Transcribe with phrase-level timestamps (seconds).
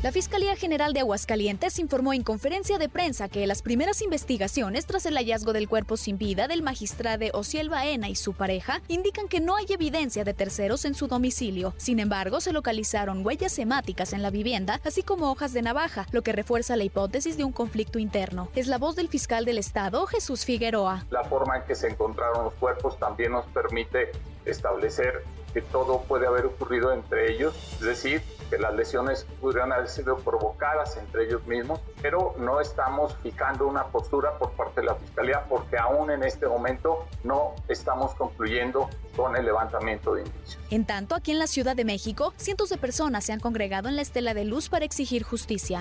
[0.00, 5.06] La Fiscalía General de Aguascalientes informó en conferencia de prensa que las primeras investigaciones tras
[5.06, 9.40] el hallazgo del cuerpo sin vida del magistrado Ociel Baena y su pareja indican que
[9.40, 11.74] no hay evidencia de terceros en su domicilio.
[11.78, 16.22] Sin embargo, se localizaron huellas hemáticas en la vivienda, así como hojas de navaja, lo
[16.22, 18.50] que refuerza la hipótesis de un conflicto interno.
[18.54, 21.06] Es la voz del fiscal del Estado, Jesús Figueroa.
[21.10, 24.12] La forma en que se encontraron los cuerpos también nos permite
[24.50, 29.88] establecer que todo puede haber ocurrido entre ellos, es decir, que las lesiones pudieran haber
[29.88, 34.94] sido provocadas entre ellos mismos, pero no estamos fijando una postura por parte de la
[34.94, 40.58] Fiscalía porque aún en este momento no estamos concluyendo con el levantamiento de indicios.
[40.70, 43.96] En tanto, aquí en la Ciudad de México, cientos de personas se han congregado en
[43.96, 45.80] la Estela de Luz para exigir justicia.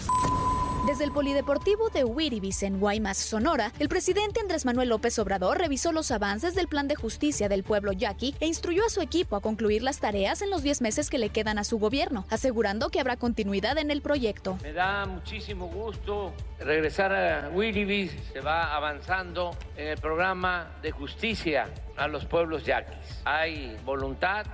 [0.87, 5.91] Desde el Polideportivo de Wiribis en Guaymas, Sonora, el presidente Andrés Manuel López Obrador revisó
[5.91, 9.41] los avances del Plan de Justicia del Pueblo Yaqui e instruyó a su equipo a
[9.41, 13.01] concluir las tareas en los 10 meses que le quedan a su gobierno, asegurando que
[13.01, 14.57] habrá continuidad en el proyecto.
[14.63, 18.13] Me da muchísimo gusto regresar a Wiribis.
[18.31, 23.23] Se va avanzando en el programa de justicia a los pueblos yaquis.
[23.25, 24.45] Hay voluntad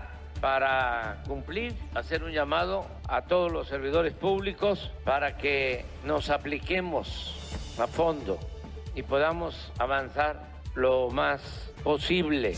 [0.44, 7.34] para cumplir, hacer un llamado a todos los servidores públicos para que nos apliquemos
[7.80, 8.38] a fondo
[8.94, 12.58] y podamos avanzar lo más posible.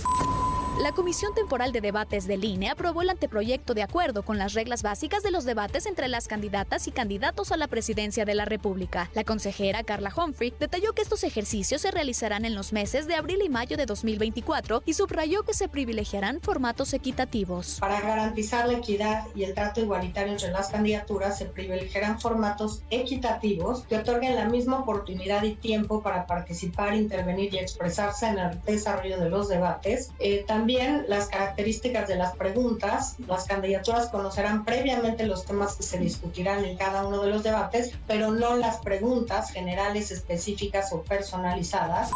[0.81, 4.83] La Comisión Temporal de Debates del INE aprobó el anteproyecto de acuerdo con las reglas
[4.83, 9.09] básicas de los debates entre las candidatas y candidatos a la presidencia de la República.
[9.13, 13.39] La consejera Carla Humphrey detalló que estos ejercicios se realizarán en los meses de abril
[13.41, 17.77] y mayo de 2024 y subrayó que se privilegiarán formatos equitativos.
[17.79, 23.83] Para garantizar la equidad y el trato igualitario entre las candidaturas, se privilegiarán formatos equitativos
[23.83, 29.17] que otorguen la misma oportunidad y tiempo para participar, intervenir y expresarse en el desarrollo
[29.17, 30.11] de los debates.
[30.19, 33.17] Eh, también las características de las preguntas.
[33.27, 37.91] Las candidaturas conocerán previamente los temas que se discutirán en cada uno de los debates,
[38.07, 42.09] pero no las preguntas generales, específicas o personalizadas.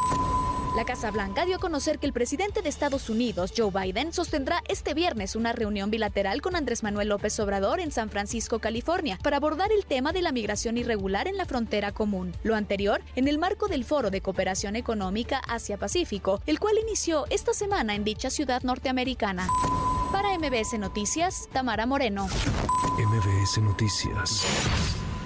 [0.76, 4.62] La Casa Blanca dio a conocer que el presidente de Estados Unidos, Joe Biden, sostendrá
[4.68, 9.38] este viernes una reunión bilateral con Andrés Manuel López Obrador en San Francisco, California, para
[9.38, 12.34] abordar el tema de la migración irregular en la frontera común.
[12.44, 17.54] Lo anterior, en el marco del Foro de Cooperación Económica Asia-Pacífico, el cual inició esta
[17.54, 19.48] semana en dicha ciudad norteamericana.
[20.12, 22.28] Para MBS Noticias, Tamara Moreno.
[22.98, 24.46] MBS Noticias.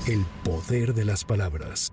[0.08, 1.92] El poder de las palabras.